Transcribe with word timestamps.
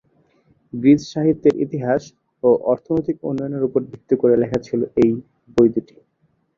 Greece 0.73 1.01
সাহিত্যের 1.13 1.55
ইতিহাস 1.65 2.01
ও 2.43 2.49
অর্থনৈতিক 2.71 3.17
উন্নয়নের 3.23 3.65
ওপর 3.67 3.81
ভিত্তি 3.89 4.15
করে 4.21 4.35
লেখা 4.41 4.59
ছিল 4.67 4.81
এই 5.01 5.11
বই 5.55 5.67
দুটি। 5.73 5.95